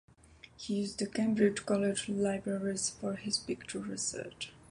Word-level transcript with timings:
He 0.57 0.73
used 0.77 0.97
the 0.97 1.05
Cambridge 1.05 1.63
college 1.63 2.09
libraries 2.09 2.89
for 2.89 3.13
his 3.17 3.37
picture 3.37 3.77
research. 3.77 4.51